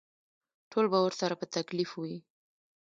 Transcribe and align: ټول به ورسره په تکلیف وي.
ټول 0.71 0.85
به 0.91 0.99
ورسره 1.05 1.33
په 1.39 1.45
تکلیف 1.55 1.89
وي. 2.01 2.17